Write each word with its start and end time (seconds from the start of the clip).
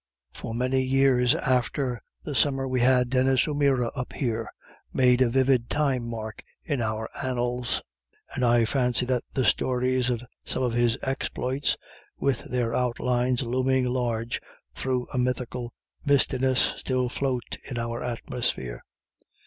For 0.33 0.55
many 0.55 0.81
years 0.81 1.35
after 1.35 2.01
"the 2.23 2.33
summer 2.33 2.67
we 2.67 2.81
had 2.81 3.11
Denis 3.11 3.47
O'Meara 3.47 3.89
up 3.95 4.13
here" 4.13 4.51
made 4.91 5.21
a 5.21 5.29
vivid 5.29 5.69
time 5.69 6.07
mark 6.09 6.41
in 6.63 6.81
our 6.81 7.07
annals; 7.21 7.83
and 8.33 8.43
I 8.43 8.65
fancy 8.65 9.05
that 9.05 9.21
the 9.33 9.45
stories 9.45 10.09
of 10.09 10.23
some 10.43 10.63
of 10.63 10.73
his 10.73 10.97
exploits, 11.03 11.77
with 12.17 12.39
their 12.45 12.73
outlines 12.73 13.43
looming 13.43 13.85
large 13.85 14.41
through 14.73 15.05
a 15.13 15.19
mythical 15.19 15.71
mistiness, 16.03 16.73
still 16.77 17.07
float 17.07 17.57
in 17.63 17.77
our 17.77 18.01
atmosphere. 18.01 18.81